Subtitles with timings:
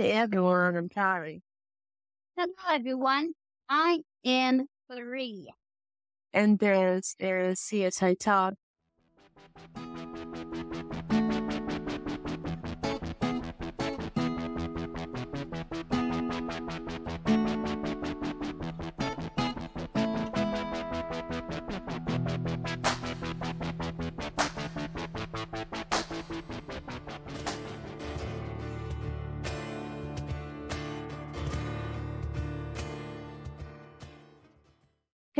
[0.00, 1.42] Hey everyone, I'm Kari.
[2.34, 3.34] Hello, everyone.
[3.68, 5.50] I am three.
[6.32, 8.54] And there's there's CSI Talk.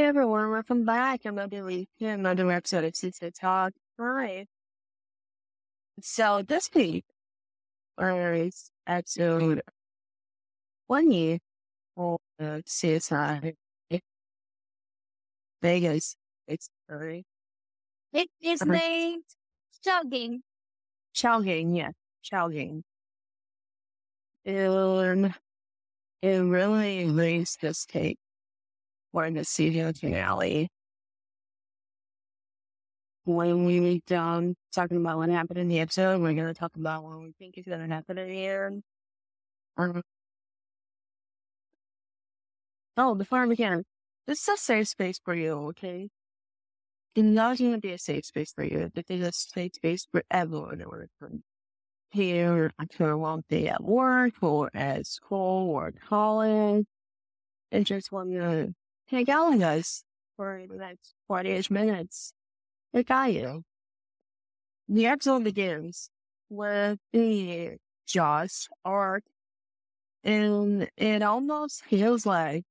[0.00, 1.26] Hey everyone, welcome back.
[1.26, 1.86] I'm Billy.
[2.00, 3.74] Another episode of CSI Talk.
[4.00, 4.46] Hi.
[6.00, 7.04] So this week
[8.32, 9.60] is episode
[10.86, 11.40] 20
[11.94, 13.52] for uh, CSI
[15.60, 16.16] Vegas.
[16.48, 17.26] It's sorry.
[18.14, 19.24] It is named
[19.84, 20.40] Jogging.
[21.14, 21.90] Chowgang, yeah,
[22.24, 22.84] Chowgang.
[24.46, 25.34] And
[26.22, 28.29] it really raised the this
[29.12, 30.68] take for the season finale.
[33.24, 36.76] When we meet done talking about what happened in the episode, we're going to talk
[36.76, 38.82] about what we think is going to happen in the end.
[39.76, 40.02] Um,
[42.96, 43.84] oh, before I begin,
[44.26, 46.08] this is a safe space for you, okay?
[47.14, 48.90] It's not going to be a safe space for you.
[48.94, 50.82] This is a safe space for everyone.
[50.82, 51.42] Or from
[52.10, 56.86] here after a long day at work or at school or college.
[57.72, 58.74] And just want to
[59.12, 60.04] with us
[60.36, 62.32] for the next 48 minutes.
[62.94, 63.62] I got you.
[64.88, 66.10] The episode begins
[66.48, 69.24] with the Josh arc.
[70.22, 72.64] And it almost feels like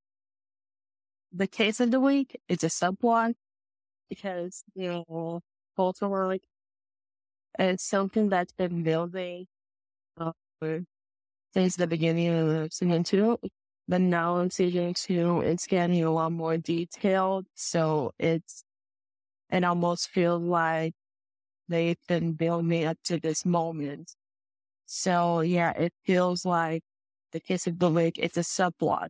[1.32, 3.34] the case of the week is a subplot
[4.10, 5.42] because, you know,
[5.76, 6.42] culture work
[7.58, 9.48] is something that's been building
[10.18, 10.32] uh,
[11.54, 13.38] since the beginning of season two.
[13.90, 17.48] But now in season two, it's getting a lot more detailed.
[17.56, 18.64] So it's,
[19.52, 20.94] it almost feels like
[21.68, 24.12] they've been building up to this moment.
[24.86, 26.84] So yeah, it feels like
[27.32, 29.10] the case of the lake, it's a subplot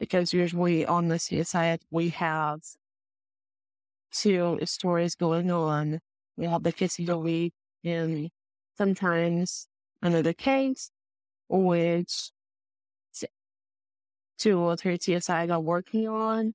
[0.00, 2.60] because usually on the CSI, we have
[4.12, 6.00] two stories going on.
[6.38, 7.52] We have the case of the week
[7.84, 8.30] and
[8.78, 9.68] sometimes
[10.00, 10.90] another case,
[11.50, 12.30] which
[14.38, 16.54] two or three CSI are working on.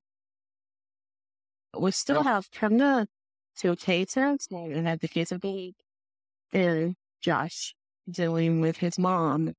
[1.76, 3.08] We still have kind of
[3.56, 5.76] two cases, and have the case of week
[6.52, 7.74] and Josh
[8.10, 9.54] dealing with his mom.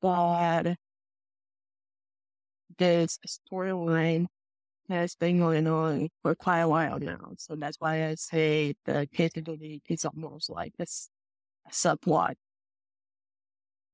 [0.00, 0.76] But
[2.78, 4.26] this storyline
[4.88, 7.32] has been going on for quite a while now.
[7.38, 12.34] So that's why I say the case of the is almost like a, a subplot.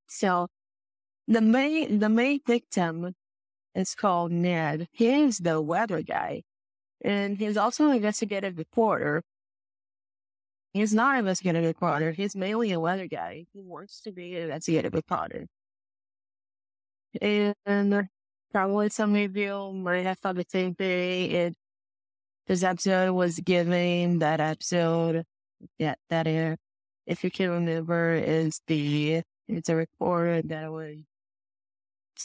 [0.06, 0.48] So
[1.28, 3.14] the main, the main victim
[3.74, 4.88] is called Ned.
[4.92, 6.42] He's the weather guy
[7.02, 9.22] and he's also an investigative reporter.
[10.72, 12.12] He's not an investigative reporter.
[12.12, 13.46] He's mainly a weather guy.
[13.52, 15.46] He wants to be an investigative reporter.
[17.20, 18.08] And
[18.52, 21.30] probably some of you might have thought the same thing.
[21.32, 21.54] It,
[22.46, 25.24] this episode was giving that episode
[25.78, 26.56] that that air,
[27.06, 30.98] if you can remember, is the it's a reporter that was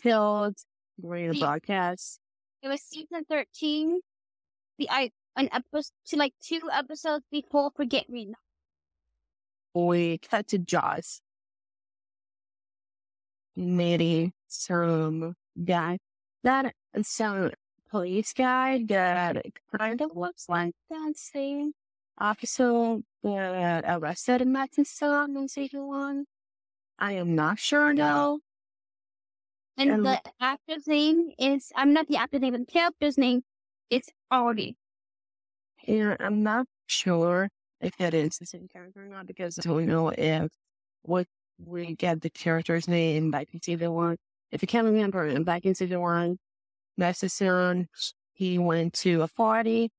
[0.01, 0.55] killed
[1.01, 2.19] during the broadcast.
[2.61, 3.99] It was season 13.
[4.77, 8.37] The I an episode to like two episodes before Forget Me Not.
[9.73, 11.21] We cut to Jaws.
[13.55, 15.99] Maybe some guy
[16.43, 17.51] that some
[17.89, 19.45] police guy that
[19.77, 21.73] kind of looks like that same
[22.17, 26.25] officer that arrested Matthew Son in season one.
[26.97, 28.39] I am not sure though.
[29.77, 33.43] And And- the actor's name is I'm not the actor's name, but the character's name
[33.89, 34.77] is Artie.
[35.87, 37.49] And I'm not sure
[37.81, 40.51] if that is the same character or not because I don't know if
[41.03, 41.27] what
[41.57, 44.17] we get the character's name back in season one.
[44.51, 46.39] If you can't remember, back in season one,
[46.97, 47.87] Master
[48.33, 49.91] he went to a party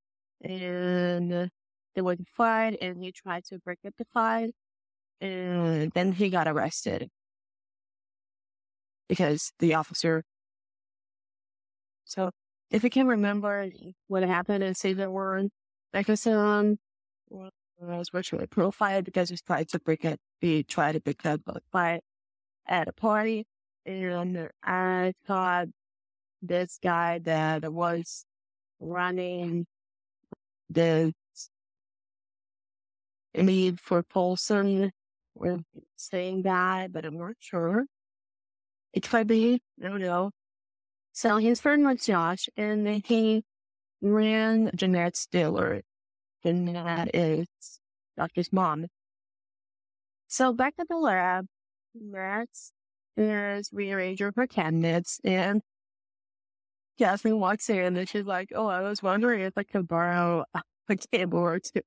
[0.42, 1.50] and
[1.94, 4.50] there was a fight and he tried to break up the fight
[5.20, 7.08] and then he got arrested
[9.08, 10.24] because the officer.
[12.04, 12.30] So
[12.70, 13.68] if you can remember
[14.08, 15.50] what happened and say that we're in
[15.92, 16.78] season one,
[17.28, 21.40] Beckerson was virtually profiled because he tried to break up, he tried to break up
[21.72, 22.02] fight
[22.66, 23.46] at a party.
[23.84, 25.68] And I thought
[26.42, 28.24] this guy that was
[28.80, 29.66] running
[30.68, 31.12] the
[33.34, 34.90] lead for Folsom
[35.34, 35.60] was
[35.96, 37.84] saying that, but I'm not sure.
[38.96, 40.30] It could be, I don't know.
[41.12, 43.44] So his friend was Josh, and he
[44.00, 45.82] ran Jeanette's dealer.
[46.42, 47.46] Jeanette is
[48.16, 48.86] Doctor's mom.
[50.28, 51.46] So back at the lab,
[51.94, 52.72] Max
[53.18, 55.60] is rearranging her cabinets, and
[56.98, 60.44] Catherine walks in, and she's like, "Oh, I was wondering if I could borrow
[60.88, 61.82] a table or two.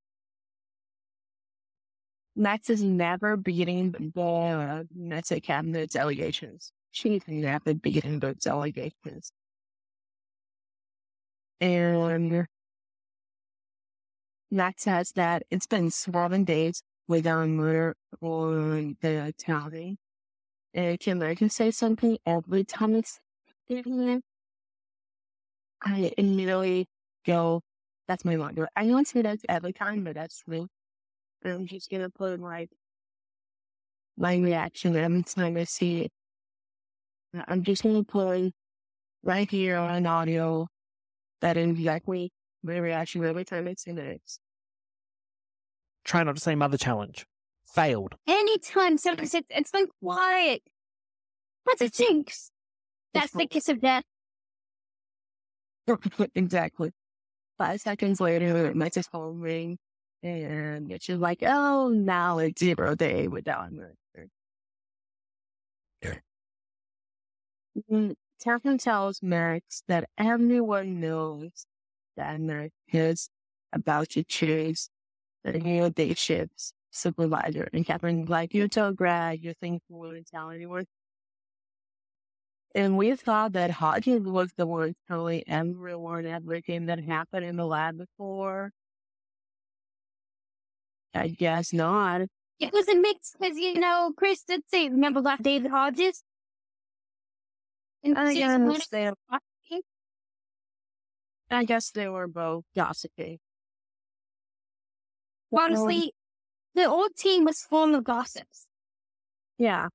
[2.35, 6.71] Max is never beating the uh, Mesa cabinet's allegations.
[7.00, 9.31] She's never beating those allegations.
[11.62, 12.46] And
[14.51, 18.51] Max says that it's been seven days without a murder or
[19.01, 19.98] the county.
[20.74, 23.22] And can I just say something every time it's
[23.69, 24.25] different?
[25.81, 26.88] I immediately
[27.25, 27.62] go,
[28.10, 28.68] that's my mother.
[28.75, 30.44] I don't say that every time, but that's.
[30.48, 30.68] And
[31.46, 32.72] I'm just gonna put like
[34.18, 36.12] my reaction every time I see it.
[37.47, 38.51] I'm just gonna put
[39.23, 40.67] right here on an audio
[41.41, 42.31] that is exactly
[42.63, 44.21] my reaction every time I see it.
[46.03, 47.25] Try not to say mother challenge.
[47.73, 48.15] Failed.
[48.27, 50.63] Anytime somebody says it's been quiet.
[51.65, 52.51] That's a jinx.
[53.13, 54.03] That's the kiss of death.
[56.35, 56.91] exactly.
[57.57, 59.77] Five seconds later, my phone ring,
[60.23, 63.95] and she's like, "Oh, now it's zero day without murder."
[67.91, 71.65] Mm, Catherine tells Max that everyone knows
[72.17, 72.39] that
[72.91, 73.29] is
[73.73, 74.89] about to choose
[75.43, 77.69] the new day shift supervisor.
[77.73, 80.85] And Catherine's like, you're so grad, you think you wouldn't tell anyone.
[82.75, 87.65] And we thought that Hodges was the one telling everyone everything that happened in the
[87.65, 88.71] lab before.
[91.13, 92.21] I guess not.
[92.59, 96.23] It was a mix because, you know, Chris did say, remember last David Hodges?
[98.04, 99.12] And I guess they,
[101.51, 103.40] I guess they were both gossiping.
[105.51, 106.13] honestly,
[106.75, 108.68] the old team was full of gossips.
[109.57, 109.88] Yeah.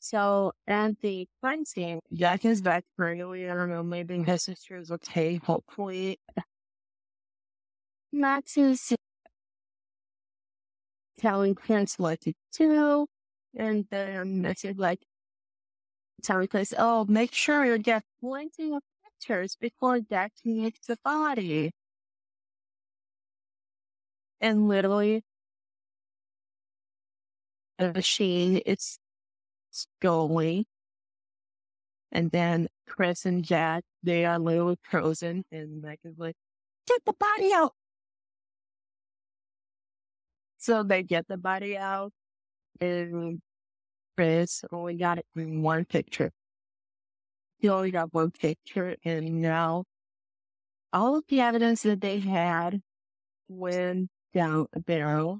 [0.00, 3.50] So, at the crime scene, Jack is back regularly.
[3.50, 6.18] I don't know, maybe his sister is okay, hopefully.
[8.10, 8.94] Max is
[11.18, 13.06] telling Prince what to do.
[13.58, 15.00] And then Max is like,
[16.22, 20.00] telling Chris, oh, make sure you get plenty of pictures before
[20.44, 21.72] makes the body.
[24.40, 25.24] And literally,
[27.78, 28.98] the machine is
[30.00, 30.64] going.
[32.12, 35.44] And then Chris and Jack, they are literally frozen.
[35.52, 36.36] And Mike is like,
[36.86, 37.74] get the body out.
[40.58, 42.12] So they get the body out.
[42.80, 43.40] And
[44.18, 46.32] Chris only got it in one picture.
[47.58, 48.96] He only got one picture.
[49.04, 49.84] And now
[50.92, 52.82] all of the evidence that they had
[53.48, 55.38] went down a barrel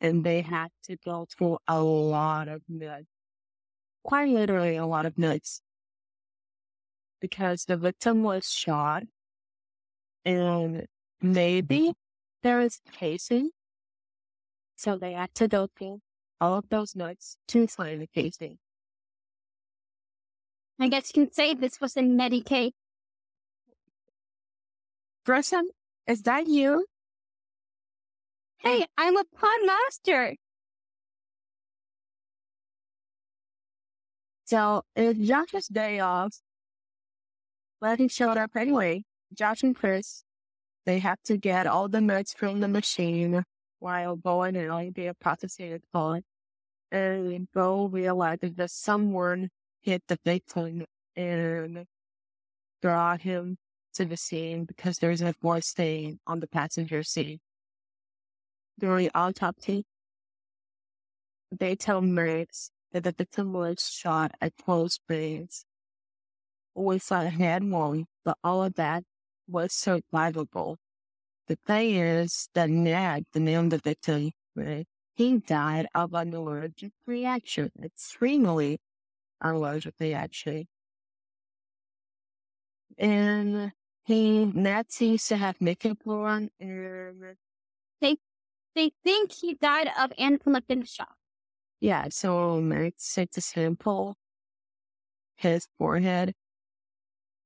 [0.00, 3.08] and they had to go through a lot of nuts.
[4.04, 5.60] Quite literally a lot of nuts.
[7.20, 9.02] Because the victim was shot
[10.24, 10.86] and
[11.20, 11.94] maybe
[12.44, 13.50] there is casing.
[14.76, 15.98] So they had to go through
[16.40, 18.58] all of those nuts to find the casing.
[20.80, 22.72] I guess you can say this was a Medicaid.
[25.24, 25.66] Grissom,
[26.06, 26.86] is that you?
[28.58, 30.36] Hey, I'm a pod master.
[34.46, 36.40] So it's Josh's day off.
[37.80, 39.04] But he showed up anyway.
[39.32, 40.24] Josh and Chris,
[40.86, 43.44] they have to get all the notes from the machine
[43.78, 46.20] while going and the processing it call.
[46.94, 49.50] And Beau realizes that someone
[49.82, 50.86] hit the victim
[51.16, 51.86] and
[52.80, 53.56] brought him
[53.94, 57.40] to the scene because there's a blood stain on the passenger seat.
[58.78, 59.84] During autopsy,
[61.50, 65.64] they tell Max that the victim was shot at close range
[66.76, 69.02] with a head wound, but all of that
[69.48, 70.76] was survivable.
[71.48, 76.34] The thing is that Ned, the name of the victim, right, he died of an
[76.34, 78.78] allergic reaction, extremely
[79.40, 80.66] allergic reaction.
[82.98, 83.72] And
[84.04, 84.52] he,
[84.88, 87.36] seems to have makeup on and
[88.00, 88.16] They
[88.74, 91.14] they think he died of anaphylactic shock.
[91.80, 94.16] Yeah, so Max takes a sample
[95.36, 96.34] his forehead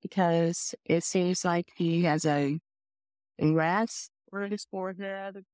[0.03, 2.59] because it seems like he has a
[3.41, 5.45] rash on his forehead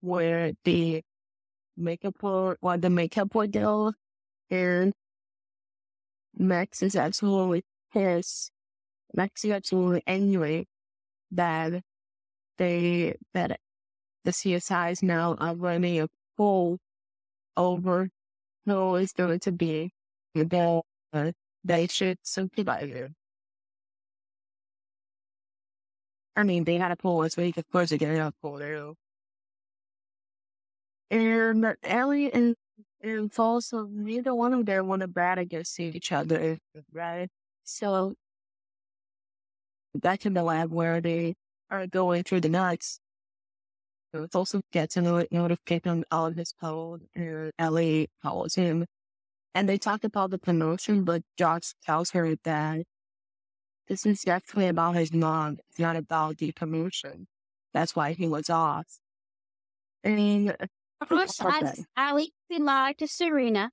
[0.00, 1.02] where the
[1.76, 3.92] makeup or well, the makeup do.
[4.50, 4.92] And
[6.36, 8.50] Max is absolutely pissed.
[9.14, 10.66] Max is absolutely angry
[11.30, 11.82] that
[12.58, 13.60] they that
[14.24, 16.78] the CSI is now running a poll
[17.56, 18.08] over
[18.66, 19.90] who is going to be
[20.34, 21.32] the uh,
[21.64, 23.10] they should supervisor.
[26.36, 27.56] I mean, they had a poll this week.
[27.56, 28.92] Of course, they get a poll there.
[31.10, 32.54] And Ellie and
[33.00, 36.58] and Folsom, neither one of them want to bat against each other,
[36.92, 37.28] right?
[37.64, 38.14] So
[39.94, 41.34] back in the lab where they
[41.70, 43.00] are going through the nuts,
[44.12, 48.86] it also gets a notification on his phone, and Ellie calls him.
[49.54, 52.84] And they talk about the promotion, but Josh tells her that
[53.88, 55.58] this is definitely about his mom.
[55.68, 57.26] It's not about the promotion.
[57.72, 58.98] That's why he was off.
[60.04, 60.56] And
[61.06, 63.70] First, as Ali to lie to Serena.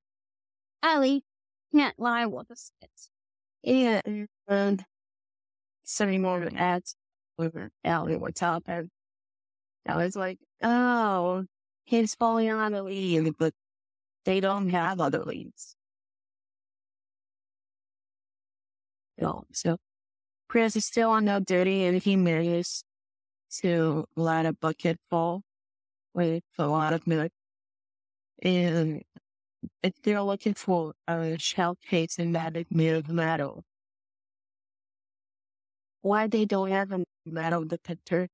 [0.84, 1.24] Ali
[1.74, 2.72] can't lie with us.
[3.63, 4.01] Yeah,
[4.48, 4.86] and
[5.84, 6.96] Serena adds
[7.39, 8.89] over Allie what's up, and
[9.88, 11.46] I was like, oh,
[11.86, 13.53] he's falling on the lead, but
[14.25, 15.75] they don't have other leads.
[19.17, 19.77] No, so
[20.50, 22.84] Chris is still on no duty and he manages
[23.62, 25.41] to let a bucket fall
[26.15, 27.31] with a lot of milk.
[28.41, 29.03] And
[30.03, 33.63] they're looking for a shell case in that of metal,
[36.01, 38.29] why they don't have a metal detector?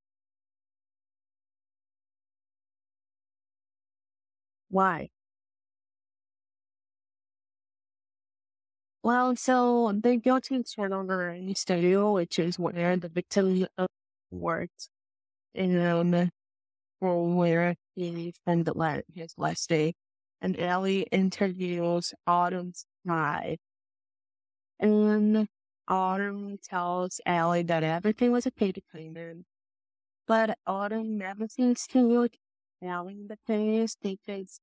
[4.69, 5.09] Why?
[9.03, 13.65] Well, so they go to Turnover Studio, which is where the victim
[14.31, 14.89] worked.
[15.55, 16.31] And
[17.01, 19.93] where he spent the last, his last day.
[20.41, 23.57] And Ellie interviews Autumn's guy.
[24.79, 25.47] And
[25.87, 29.45] Autumn tells Ellie that everything was okay between them.
[30.27, 32.33] But Autumn never seems to look
[32.81, 33.95] Ellie in the face.
[34.25, 34.61] Just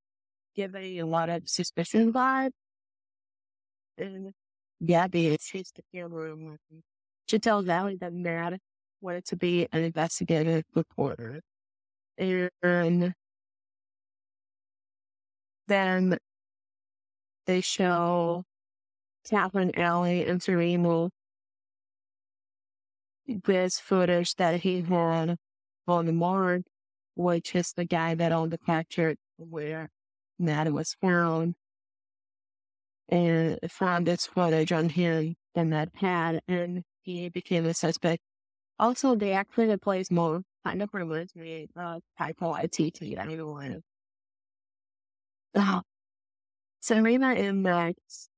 [0.56, 2.50] give a lot of suspicion vibe.
[3.96, 4.32] And
[4.84, 6.34] Gabby, she's the camera.
[7.28, 8.58] She tells Ellie that Matt
[9.00, 11.42] wanted to be an investigative reporter
[12.18, 13.14] and
[15.68, 16.18] then
[17.46, 18.44] they show
[19.28, 21.10] Catherine Allie and Serena
[23.26, 25.36] this footage that he had
[25.86, 26.64] on the morgue,
[27.14, 29.90] which is the guy that owned the factory where
[30.38, 31.54] Matt was found.
[33.10, 38.20] And found this footage on him and that pad, and he became a suspect.
[38.78, 41.68] Also, they actually replaced more kind of reminds me
[43.30, 43.82] even want to.
[45.54, 45.82] Oh.
[46.80, 48.28] Serena and Max,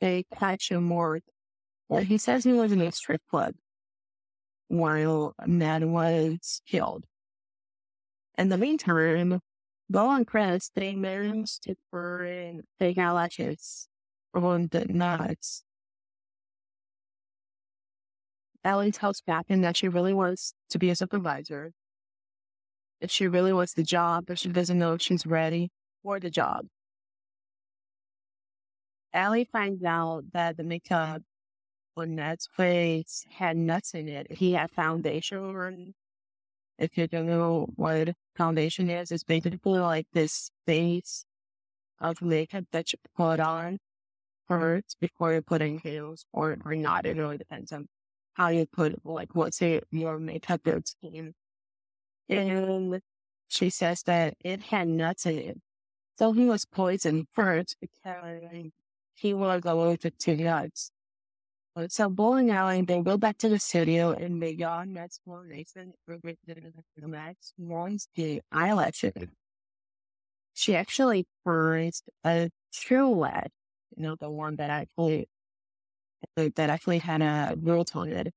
[0.00, 1.20] they catch him more.
[2.02, 3.54] He says he was in a strip club
[4.68, 7.04] while Matt was killed.
[8.36, 9.40] In the meantime,
[9.90, 13.88] Beau and Chris, they managed to burn fake eyelashes
[14.34, 15.64] on the nuts
[18.64, 21.72] Ellie tells Captain that she really wants to be a supervisor.
[23.00, 25.70] That she really wants the job, but she doesn't know if she's ready
[26.02, 26.66] for the job.
[29.12, 31.22] Ellie finds out that the makeup
[31.96, 34.32] on face had nuts in it.
[34.32, 35.94] He had foundation.
[36.78, 41.24] If you don't know what foundation is, it's basically like this base
[42.00, 43.78] of makeup that you put on
[44.46, 47.04] first before you put in heels or, or not.
[47.06, 47.88] It really depends on
[48.38, 51.34] how you put like what's it your makeup routine.
[52.30, 53.02] And
[53.48, 55.60] she says that it had nuts in it.
[56.18, 58.70] So he was poisoned first because
[59.14, 60.90] he was allergic to nuts.
[61.88, 65.92] So Beau and Allie, they go back to the studio and they got Matt's explanation
[66.96, 69.12] Max wants the eyelashes.
[70.54, 73.50] She actually first a true lead,
[73.96, 75.28] you know, the one that actually
[76.36, 78.32] that actually had a growth on it.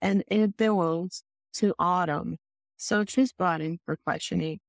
[0.00, 1.22] And it belongs
[1.54, 2.36] to Autumn.
[2.76, 4.60] So she's brought in for questioning.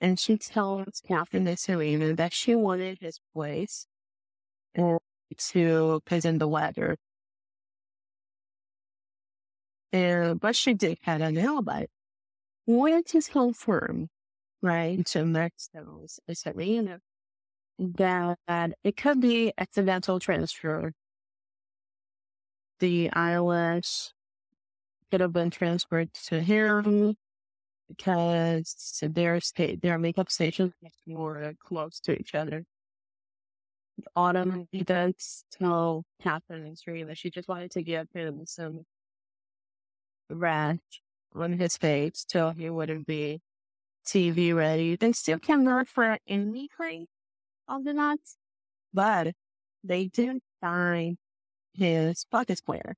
[0.00, 3.86] And she tells Captain Serena that she wanted his place
[4.74, 6.96] to present the letter.
[9.92, 11.86] And, but she did have an alibi.
[12.66, 14.08] Which is confirmed,
[14.62, 15.04] right?
[15.16, 17.00] Max tells Serena
[17.78, 18.38] that
[18.84, 20.92] it could be accidental transfer
[22.80, 24.12] the eyelash
[25.10, 27.16] could have been transferred to him.
[27.88, 30.72] because their sta- their makeup stations
[31.06, 32.64] were close to each other.
[34.16, 38.84] Autumn does tell Catherine and Serena that she just wanted to give him some
[40.30, 40.78] rash
[41.34, 43.40] on his face till he wouldn't be
[44.06, 44.96] TV ready.
[44.96, 47.06] They still can work for anything
[47.68, 48.36] of the nuts,
[48.94, 49.34] but
[49.84, 51.18] they did find
[51.80, 52.94] his pocket square,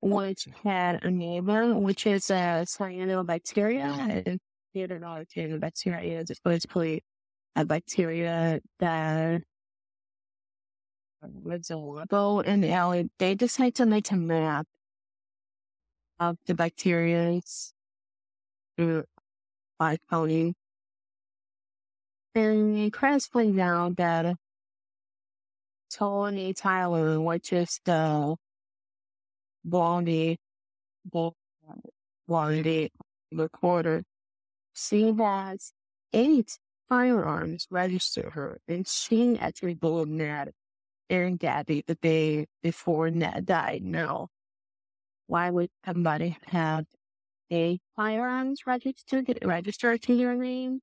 [0.00, 4.26] which had a neighbor, which is a cyanobacteria.
[4.26, 4.38] If
[4.72, 7.04] you don't know what cyanobacteria is, it's basically
[7.54, 9.42] a bacteria that
[11.44, 11.76] lives in
[12.40, 13.10] in the alley.
[13.18, 14.66] They decided to make a map
[16.18, 17.72] of the bacterias
[19.78, 20.54] by coding.
[22.34, 22.92] And it
[23.52, 24.36] found that
[25.90, 28.36] Tony Tyler, which is the
[29.64, 30.38] Blondie,
[32.26, 32.92] Blondie
[33.32, 34.02] recorder,
[34.72, 35.72] she has
[36.12, 40.52] eight firearms registered her, and she actually blew Ned
[41.08, 43.82] and Gabby the day before Ned died.
[43.82, 44.28] No,
[45.26, 46.86] why would somebody have
[47.52, 50.80] a firearms registered registered to your name?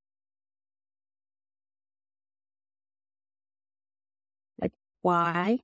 [5.07, 5.59] Why?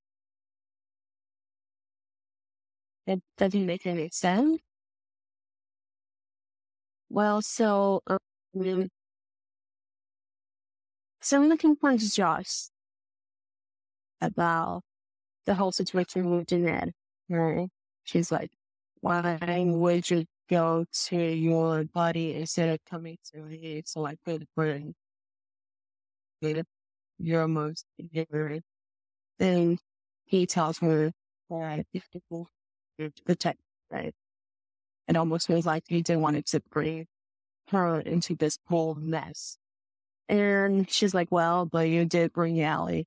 [3.06, 4.62] It doesn't make any sense.
[7.10, 8.90] Well, so, um,
[11.22, 12.70] someone confronts Josh
[14.22, 14.84] about
[15.46, 16.94] the whole situation with Jeanette,
[17.30, 17.68] right?
[18.06, 18.52] She's like,
[19.02, 24.48] why would you go to your body instead of coming to me so I could
[24.56, 24.96] bring
[27.20, 28.64] your most ignorant
[29.40, 29.80] then
[30.25, 31.12] he tells her
[31.50, 32.48] that if people
[33.25, 33.60] protect,
[33.92, 34.13] right?
[35.08, 37.08] It almost feels like he didn't want to bring
[37.70, 39.58] her into this whole mess.
[40.30, 43.06] And she's like, well, but you did bring Allie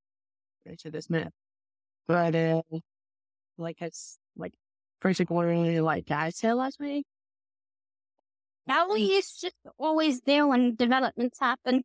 [0.65, 1.31] into this mess.
[2.07, 2.63] But, uh,
[3.59, 4.53] like, it's like,
[5.01, 7.07] particularly like I said last week.
[8.69, 11.85] Allie is just always there when developments happen.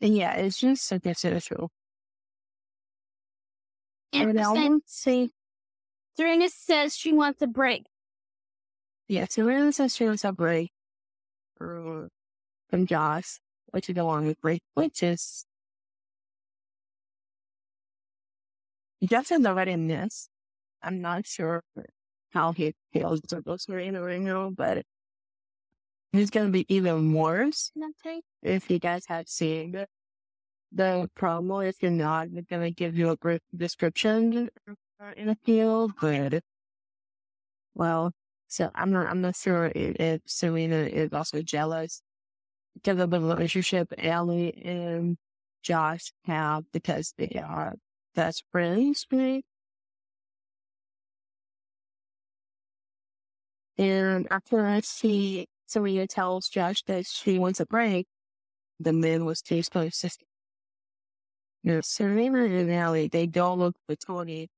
[0.00, 1.68] And yeah, it's just so true.
[4.14, 5.30] And And say,
[6.16, 7.86] Serena says she wants a break.
[9.08, 10.70] yeah, Serena says she wants a break
[11.56, 12.08] from,
[12.86, 15.44] Josh, which is along with break, which is
[19.04, 20.28] Josh is already in this.
[20.82, 21.62] I'm not sure
[22.32, 24.84] how he feels about Serena right now, but
[26.12, 27.72] it's going to be even worse
[28.42, 29.84] if you guys have seen
[30.74, 31.66] the, promo.
[31.66, 34.50] If you're not, going to give you a brief description
[35.16, 36.42] in a field, but
[37.74, 38.12] well,
[38.48, 42.02] so I'm not, I'm not sure if, if Serena is also jealous
[42.74, 45.16] because of the relationship Ellie and
[45.62, 47.74] Josh have because they are
[48.14, 49.44] best friends, right?
[53.76, 58.06] And after I see Serena tells Josh that she wants a break,
[58.78, 60.24] the man was Tate's sister.
[61.64, 64.50] Know, Serena and Ellie, they don't look for Tony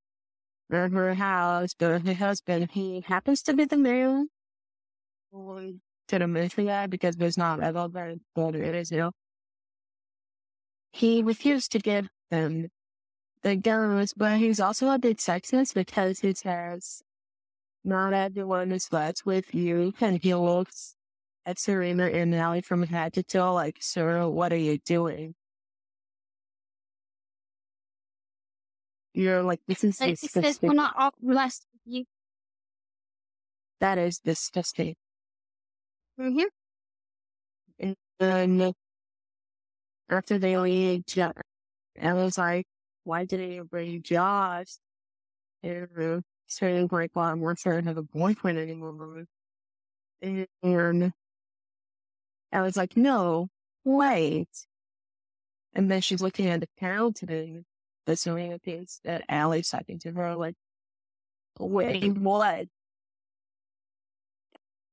[0.73, 4.29] at her house, but her husband, he happens to be the man.
[5.33, 5.79] To
[6.19, 9.13] the that because there's not a lot of but it is, you know.
[10.93, 12.69] He refused to give them
[13.43, 17.03] the guns, but he's also a bit sexist because he says,
[17.85, 19.95] not everyone is flirts with you.
[20.01, 20.97] And he looks
[21.45, 25.35] at Serena and Ellie from head to toe like, sir, what are you doing?
[29.17, 30.69] You're like, this is says, disgusting.
[31.87, 32.05] you.
[33.81, 34.95] That is disgusting.
[36.21, 36.45] Mm-hmm.
[37.79, 38.73] And then
[40.11, 41.33] after they leave, Jo-
[41.99, 42.67] Ella's like,
[43.05, 44.77] why didn't you bring Josh?
[45.63, 49.25] And saying like, well, I'm not sure I have a boyfriend anymore.
[50.21, 51.13] And
[52.53, 53.49] I was like, no,
[53.83, 54.51] wait.
[55.73, 57.65] And then she's looking at the counting,
[58.07, 60.55] the Serena things that Allie's talking to her like,
[61.59, 62.67] wait, what?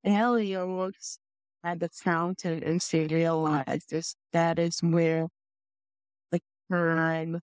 [0.03, 1.19] Ellie looks
[1.63, 5.27] at the fountain and she realizes that is where
[6.31, 7.39] the crime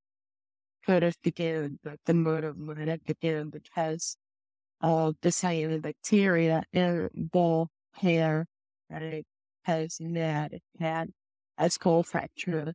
[0.85, 4.17] could have begun, that the murder would have begun because
[4.81, 8.47] of the cyanobacteria in the hair
[8.89, 9.27] that it
[9.65, 11.11] has had, it had
[11.59, 12.75] a skull fracture.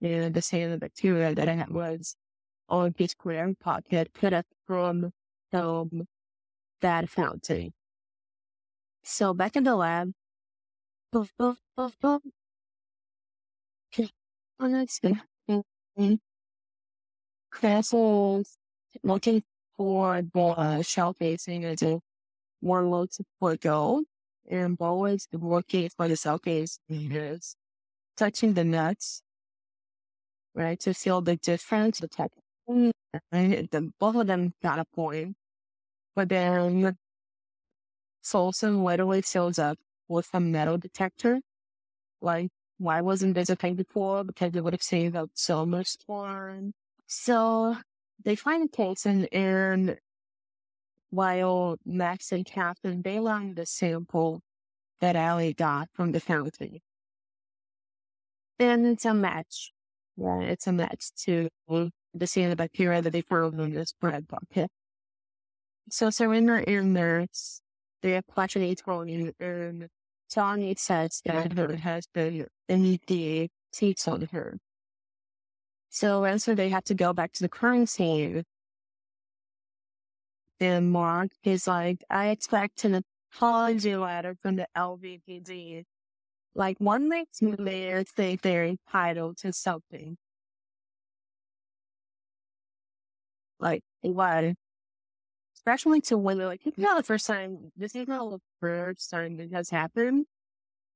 [0.00, 2.14] And the cyanobacteria that it was
[2.68, 5.12] on his square pocket could have from,
[5.50, 6.06] from
[6.80, 7.72] that fountain.
[9.02, 10.12] So back in the lab,
[11.12, 11.30] that's
[15.00, 15.20] good.
[15.98, 16.18] Mhm.
[17.50, 18.56] Chris is
[19.02, 19.42] looking
[19.76, 22.00] for the uh, shell casing as a
[22.60, 24.04] warlord put gold,
[24.48, 27.56] and Beau is working for the cell case is
[28.16, 29.22] touching the nuts,
[30.58, 32.32] right, to feel the difference, the type.
[32.66, 32.92] And
[33.32, 33.70] mm.
[33.70, 35.36] the, both of them got a point.
[36.14, 36.96] But then
[38.22, 41.40] Folsom literally fills up with a metal detector.
[42.20, 44.24] Like, why wasn't this a thing before?
[44.24, 46.74] Because it would have saved up so much time.
[47.06, 47.76] So
[48.24, 49.98] they find a case and, and
[51.10, 54.42] while Max and Catherine, they learn the sample
[55.00, 56.80] that Allie got from the fountain.
[58.58, 59.72] And it's a match.
[60.20, 61.90] Yeah, it's a match to the
[62.24, 64.68] cyanobacteria that they found in this bread bucket.
[65.90, 67.60] So Serena and Nurse,
[68.02, 69.88] they are questioning Tony and
[70.28, 74.58] Tony says that her husband immediately cheats on her.
[75.88, 78.44] So answer they have to go back to the crime scene.
[80.60, 83.02] And Mark is like, I expect an
[83.32, 85.84] apology letter from the LVPD.
[86.58, 87.54] Like one makes me
[88.04, 90.16] think they're entitled to something.
[93.60, 94.54] Like what?
[95.54, 97.70] Especially to when they're like it's not the first time.
[97.76, 100.26] This is not the first time this has happened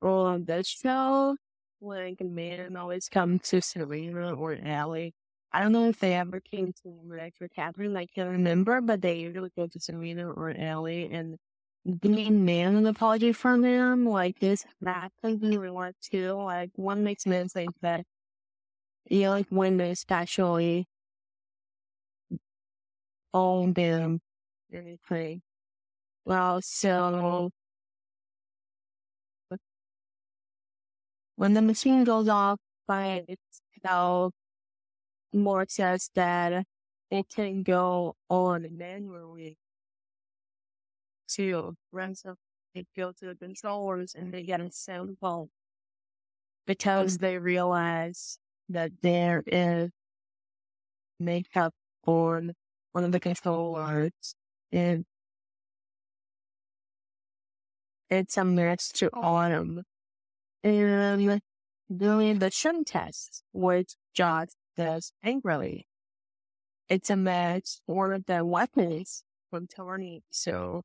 [0.03, 1.37] on this show.
[1.81, 5.15] Like a man always come to Serena or Allie.
[5.53, 7.97] I don't know if they ever came to Rex or Catherine.
[7.97, 11.39] I can't remember, but they usually go to Serena or Allie and
[11.85, 14.07] man an apology from them.
[14.07, 16.33] Like this happens in real life too.
[16.35, 18.05] Like one makes men think that
[19.11, 20.87] you know, like when they especially
[23.35, 24.21] own them
[24.73, 25.43] anything.
[26.25, 27.51] Well, so
[31.37, 34.33] when the machine goes off by itself,
[35.33, 36.65] more says that
[37.11, 39.57] it can go on manually
[41.37, 42.37] to run some
[42.75, 45.51] they go to the controllers and they get a sample
[46.67, 48.39] because they realize
[48.71, 49.91] that there is
[51.21, 51.75] makeup
[52.07, 52.55] on
[52.93, 54.35] one of the controllers
[54.73, 55.05] and
[58.13, 59.83] it's a match to autumn.
[60.63, 61.41] And
[61.95, 65.87] doing the shun test, which Josh does angrily.
[66.89, 70.23] It's a match for the weapons from Tony.
[70.31, 70.83] So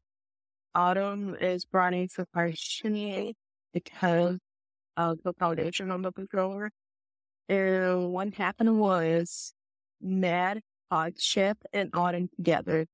[0.78, 3.34] Autumn is brought in for questioning
[3.74, 4.38] because
[4.96, 6.70] of the foundation on the controller.
[7.50, 9.54] And what happened was
[10.00, 10.60] Matt
[10.92, 12.86] caught Chip and Autumn together.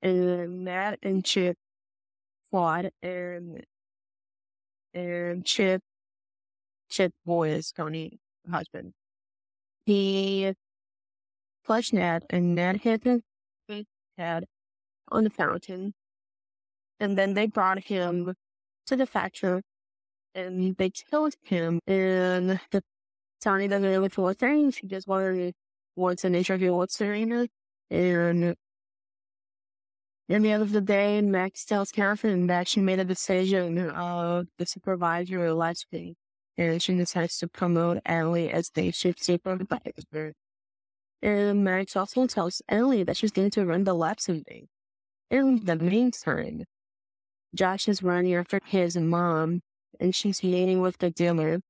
[0.00, 1.58] And Matt and Chip
[2.50, 3.64] fought and
[4.94, 5.82] and Chip
[6.88, 8.18] Chip boys Tony
[8.50, 8.94] husband.
[9.84, 10.54] He
[11.66, 13.20] pushed Ned and Ned hit his
[14.16, 14.46] head
[15.10, 15.92] on the fountain.
[17.00, 18.34] And then they brought him
[18.86, 19.62] to the factory
[20.34, 21.80] and they killed him.
[21.86, 22.60] And
[23.40, 24.78] Tony doesn't really feel things.
[24.78, 25.54] He just wanted
[25.96, 27.48] wants an interview with Serena.
[27.90, 33.90] And at the end of the day, Max tells Catherine that she made a decision
[33.90, 35.54] of the supervisor
[35.92, 36.16] week.
[36.56, 40.34] And she decides to promote Ellie as the shift supervisor.
[41.22, 44.66] And Max also tells Ellie that she's going to run the lab someday.
[45.30, 46.64] In the meantime,
[47.54, 49.62] Josh is running after his mom,
[49.98, 51.60] and she's meeting with the dealer.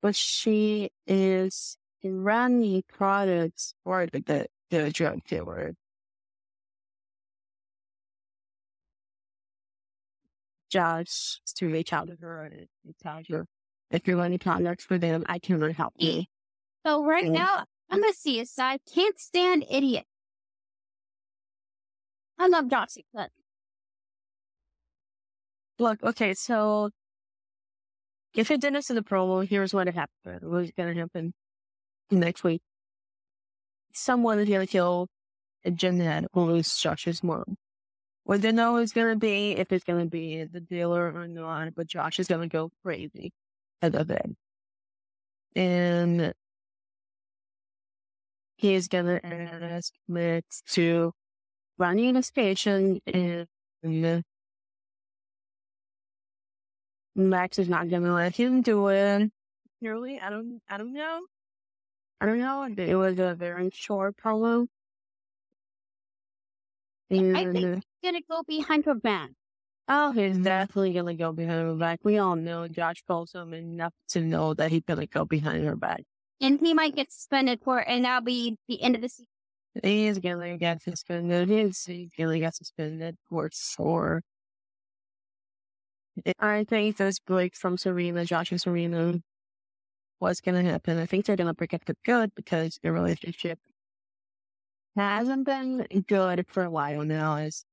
[0.00, 5.74] But she is running products for the, the drug dealer.
[10.70, 12.66] Josh to reach out to her and
[13.02, 13.46] tell her
[13.90, 16.24] if you're running products for them, I can really help you.
[16.86, 17.32] So right Mm.
[17.32, 18.78] now, I'm a CSI.
[18.92, 20.06] Can't stand idiot.
[22.38, 23.30] I love Joxy, but
[25.78, 26.90] Look, okay, so
[28.34, 30.40] if it didn't see the promo, here's what happened.
[30.42, 31.32] What's gonna happen
[32.10, 32.62] next week?
[33.92, 35.08] Someone is gonna kill
[35.64, 37.56] a Jeanette, who is Josh's mom.
[38.24, 41.74] We don't know who it's gonna be, if it's gonna be the dealer or not,
[41.74, 43.32] but Josh is gonna go crazy
[43.82, 44.34] at the bed.
[45.56, 46.34] And
[48.56, 51.12] he's gonna ask Max to
[51.78, 53.46] run an investigation and
[57.18, 59.30] Max is not gonna let him do it.
[59.82, 60.20] Really?
[60.20, 61.20] I don't I don't know.
[62.20, 62.62] I don't know.
[62.76, 64.66] It was a very short promo.
[67.10, 67.16] I
[67.52, 69.30] think- gonna go behind her back.
[69.88, 70.42] Oh, he's mm-hmm.
[70.44, 72.00] definitely gonna go behind her back.
[72.04, 76.02] We all know Josh Folsom enough to know that he's gonna go behind her back.
[76.40, 79.26] And he might get suspended for it, and that'll be the end of the season.
[79.82, 81.48] He's gonna get suspended.
[81.48, 84.22] He's, he's gonna get suspended for sure.
[86.38, 89.20] I think this break from Serena, Josh and Serena,
[90.18, 90.98] what's gonna happen.
[90.98, 93.58] I think they're gonna break up good because their relationship
[94.96, 97.36] hasn't been good for a while now.
[97.36, 97.64] As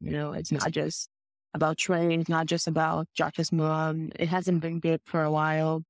[0.00, 1.08] you know, it's not just
[1.54, 4.10] about training, it's not just about Josh's mom.
[4.18, 5.84] It hasn't been good for a while.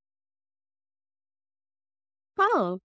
[2.39, 2.81] Oh.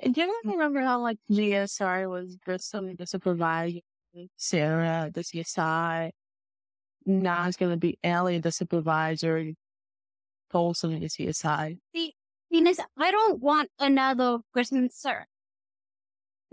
[0.00, 3.74] And do you remember how like GSR was just something to supervise
[4.36, 6.10] Sarah, the CSI?
[7.08, 9.52] Now it's gonna be Ellie, the supervisor,
[10.50, 11.78] Folsom, the CSI.
[11.94, 12.12] The
[12.52, 15.24] thing is, I don't want another Christmas sir.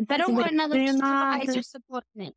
[0.09, 2.35] I don't want another supervisor subordinate.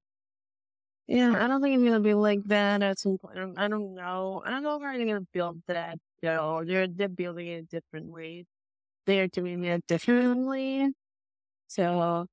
[1.06, 3.38] Yeah, I don't think it's gonna be like that at some point.
[3.38, 4.42] I don't, I don't know.
[4.44, 5.98] I don't know if they're gonna build that.
[6.20, 6.64] though.
[6.66, 8.46] they're they're building it differently.
[9.06, 10.90] They're doing it differently.
[11.68, 12.26] So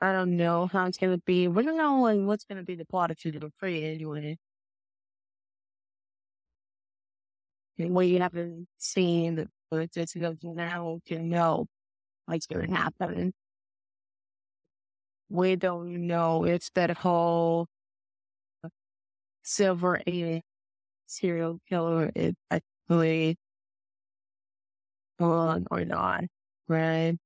[0.00, 1.48] I don't know how it's gonna be.
[1.48, 4.38] We don't know like what's gonna be the plot of Season Three anyway.
[7.78, 9.36] We haven't seen
[9.70, 11.66] the just enough now to know
[12.26, 13.32] what's gonna happen.
[15.30, 17.68] We don't know if that whole
[19.42, 20.42] silver a
[21.06, 23.36] serial killer is actually
[25.20, 26.24] on or not,
[26.68, 27.16] right?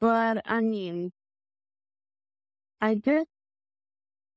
[0.00, 1.12] But I mean,
[2.80, 3.26] I did,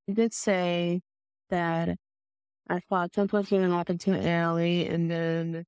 [0.10, 1.02] I did say
[1.50, 1.98] that
[2.68, 5.66] I thought something was going to happen to Allie, and then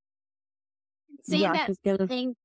[1.24, 2.36] See Josh that gonna, thing?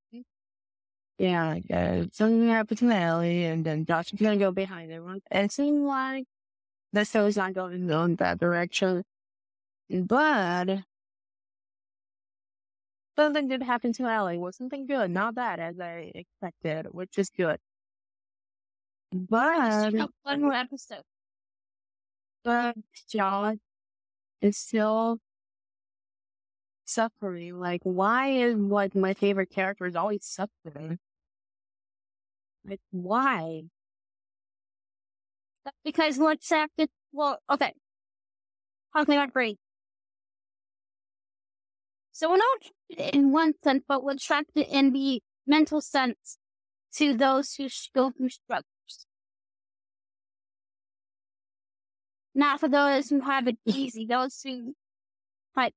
[1.18, 4.90] yeah, yeah, uh, something happened to Allie, and then Josh is going to go behind
[4.92, 5.20] everyone.
[5.30, 6.24] And it seemed like
[6.92, 9.04] the show's not going in that direction.
[9.88, 10.80] But
[13.16, 14.38] something did happen to Allie.
[14.38, 17.58] Was something good, not bad as I expected, which is good.
[19.12, 21.02] But one more episode.
[22.44, 22.76] but
[23.10, 23.58] Josh
[24.42, 25.18] is still
[26.84, 27.58] suffering.
[27.58, 30.98] Like, why is like my favorite character is always suffering?
[32.64, 33.62] Like, why?
[35.84, 37.72] Because what's after, well, okay.
[38.94, 39.56] Talking about brain.
[42.12, 46.36] So we're not in one sense, but we're attracted in the mental sense
[46.96, 48.66] to those who go through struggles.
[52.34, 54.74] Not for those who have it easy, those who
[55.54, 55.74] fight.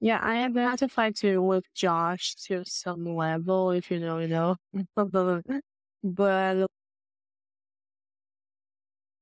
[0.00, 4.18] Yeah, I have had to fight too with Josh to some level, if you know,
[4.18, 4.56] you know.
[6.04, 6.66] but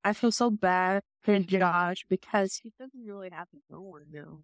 [0.05, 4.39] I feel so bad for Josh because he doesn't really have to go one now?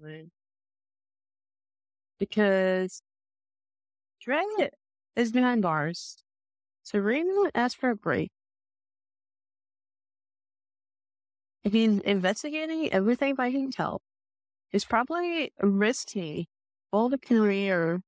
[2.19, 3.03] Because
[4.21, 4.43] Dre
[5.15, 6.25] is behind bars.
[6.83, 8.33] Serena asked for a break.
[11.65, 14.03] He's investigating everything by himself,
[14.73, 16.49] it's probably risky
[16.93, 18.01] all the career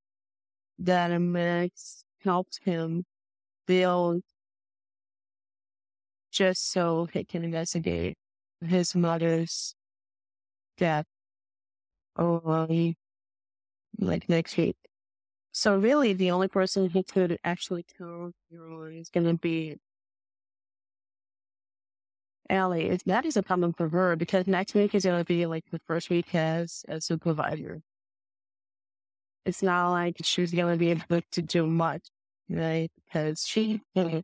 [0.79, 3.05] that Max helped him
[3.67, 4.23] build
[6.33, 8.17] just so he can investigate
[8.61, 9.75] his mother's
[10.77, 11.07] death
[12.17, 12.97] only
[13.99, 14.77] like next week.
[15.53, 18.33] So really the only person who could actually Hero
[18.87, 19.77] is gonna be
[22.51, 22.99] Allie.
[23.07, 26.11] That is a problem for her because next week is gonna be like the first
[26.11, 27.81] week as a supervisor.
[29.47, 32.03] It's not like she's gonna be able to do much,
[32.49, 32.91] right?
[33.05, 34.23] Because she can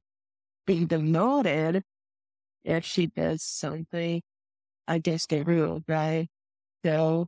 [0.67, 1.83] be demoted
[2.65, 4.23] if she does something
[4.89, 6.29] against the rule, right?
[6.85, 7.27] So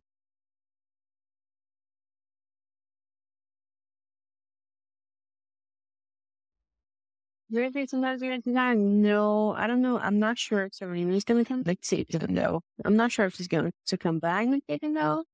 [7.52, 9.98] Really, sometimes you're gonna no, I don't know.
[9.98, 11.62] I'm not sure if Serena's gonna come.
[11.66, 12.62] Like, see, doesn't know.
[12.84, 14.46] I'm not sure if she's going to come back.
[14.48, 15.24] Like, even though.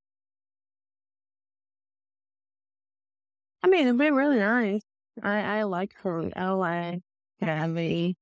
[3.62, 4.82] I mean, it'd be really nice.
[5.22, 6.30] I I like her.
[6.36, 7.00] I like
[7.40, 8.16] Abby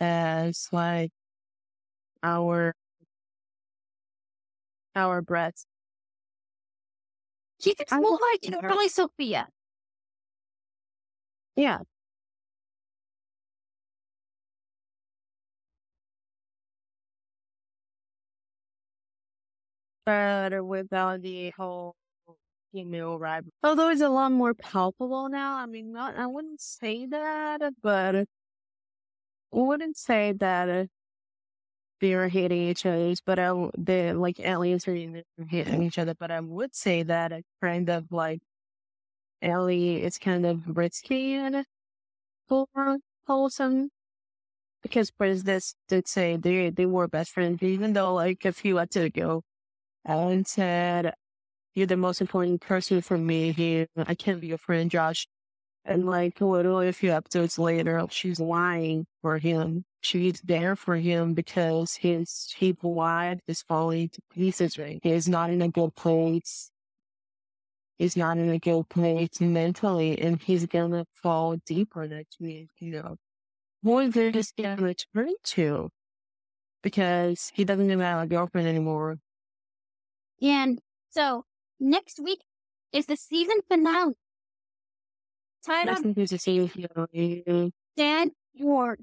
[0.00, 1.10] as like
[2.22, 2.74] our
[4.94, 5.66] our breaths.
[7.60, 8.68] She's I more like like, her.
[8.68, 9.48] really Sophia.
[11.56, 11.78] Yeah.
[20.04, 21.94] But without the whole
[22.72, 23.52] female rivalry.
[23.62, 25.56] Although it's a lot more palpable now.
[25.56, 28.26] I mean, not, I wouldn't say that, but
[29.52, 30.86] wouldn't say that uh,
[32.00, 34.94] they're hating each other, but I, they're like aliens are
[35.48, 36.14] hating each other.
[36.14, 38.40] But I would say that it's kind of like
[39.42, 41.66] Allie is kind of risky and
[43.26, 43.90] wholesome
[44.82, 45.12] because
[45.44, 49.42] this did say they they were best friends, even though like a few episodes ago,
[50.06, 51.14] Ellen said,
[51.74, 53.88] "You're the most important person for me here.
[53.96, 55.28] I can't be your friend, Josh."
[55.86, 59.84] And like literally a few episodes later, she's lying for him.
[60.02, 65.00] She's there for him because his people life is falling to pieces right.
[65.04, 66.71] he is not in a good place.
[68.02, 73.00] He's not in a good place mentally and he's gonna fall deeper next week, you
[73.00, 73.16] know.
[73.84, 75.88] Who is there just gonna turn to?
[76.82, 79.18] Because he doesn't even have a girlfriend anymore.
[80.40, 81.44] And so
[81.78, 82.40] next week
[82.92, 84.14] is the season finale.
[85.64, 87.70] Tied That's on to see you.
[87.96, 88.98] Dan Ward.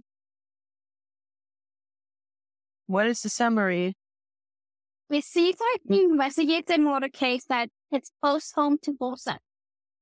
[2.87, 3.95] What is the summary?
[5.09, 5.55] We see
[5.87, 9.37] he investigates a murder case that hits close home to Folsom.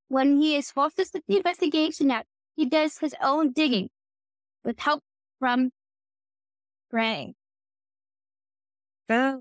[0.09, 3.89] When he is forced to sit the investigation out, he does his own digging
[4.63, 5.03] with help
[5.39, 5.71] from
[6.91, 7.35] Gray.
[9.09, 9.37] Uh,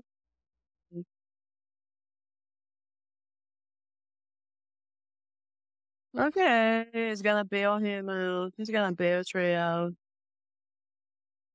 [6.17, 8.51] Okay, he's gonna bail him out.
[8.57, 9.93] He's gonna bail Trey out.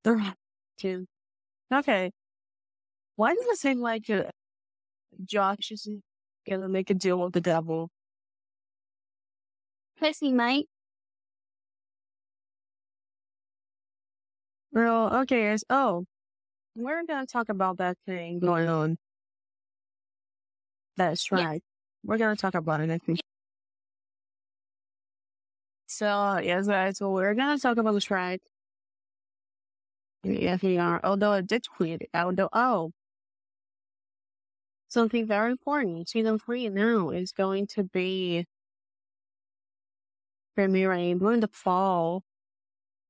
[0.05, 0.35] The
[0.79, 1.07] two.
[1.73, 2.13] Okay.
[3.17, 4.25] Why does it seem like uh,
[5.25, 5.89] Josh is
[6.49, 7.91] gonna make a deal with the devil?
[10.21, 10.69] He might.
[14.73, 15.65] Well, okay, guys.
[15.71, 16.05] Oh,
[16.77, 18.99] we're gonna talk about that thing going on.
[20.97, 21.49] That's Yeah.
[21.49, 21.63] right.
[22.05, 23.21] We're gonna talk about it next week.
[25.87, 28.41] So, yes, guys, so we're gonna talk about the strike.
[30.25, 31.01] Yes, we are.
[31.05, 32.11] Although I did tweet it.
[32.15, 32.93] Although, oh,
[34.93, 36.09] something very important.
[36.09, 38.47] Season three now is going to be
[40.57, 42.23] premiering during the fall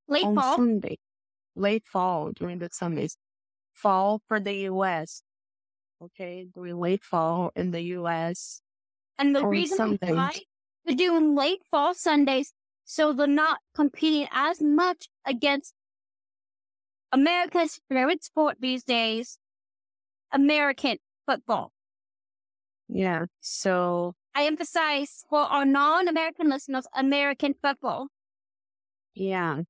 [0.07, 0.55] Late on fall.
[0.55, 0.97] Sunday,
[1.55, 3.17] late fall during the Sundays,
[3.73, 5.23] fall for the U.S.
[6.01, 8.61] Okay, during late fall in the U.S.
[9.17, 10.15] And the reason Sundays.
[10.15, 10.39] why
[10.85, 12.53] they're doing late fall Sundays,
[12.85, 15.73] so they're not competing as much against
[17.11, 19.37] America's favorite sport these days,
[20.31, 21.72] American football.
[22.89, 28.07] Yeah, so I emphasize for our non-American listeners, American football.
[29.15, 29.61] yeah,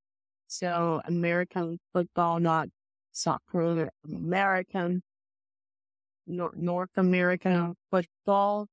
[0.47, 2.69] so American football, not
[3.11, 5.01] soccer, American,
[6.27, 8.67] Nor- North American football.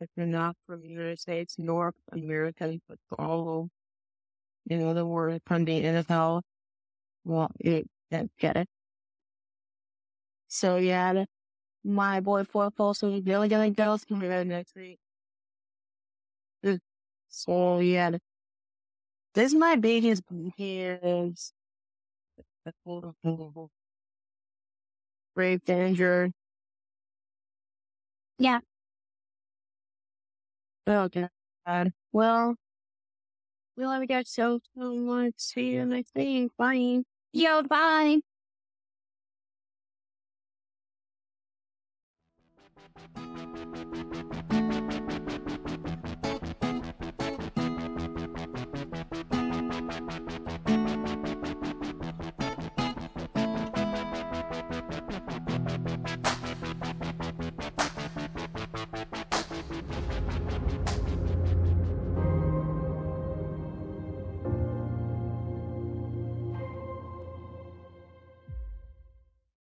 [0.00, 3.68] If you're not from the United States, North American football.
[4.66, 6.42] In other words, from the NFL.
[7.24, 8.68] Well, you get get it.
[10.48, 11.24] So yeah,
[11.84, 12.44] my boy
[12.94, 14.98] so he's really gonna go coming out next week.
[17.28, 18.10] So yeah,
[19.34, 20.20] this might be his
[20.56, 21.52] his
[25.34, 26.30] grave danger.
[28.38, 28.60] Yeah.
[30.86, 31.92] Oh god.
[32.12, 32.56] Well,
[33.76, 35.34] we love you guys so so much.
[35.36, 36.50] See you next week.
[36.58, 37.02] Bye.
[37.32, 37.62] Yo.
[37.62, 38.20] Bye.